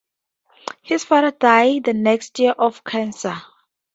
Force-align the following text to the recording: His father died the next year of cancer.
His 0.81 1.03
father 1.05 1.29
died 1.29 1.83
the 1.83 1.93
next 1.93 2.39
year 2.39 2.53
of 2.57 2.83
cancer. 2.83 3.35